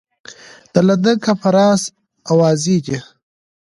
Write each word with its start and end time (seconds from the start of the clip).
د 0.73 0.75
لندن 0.87 1.17
کنفرانس 1.25 1.81
اوازې 2.31 2.77
دي. 2.85 2.97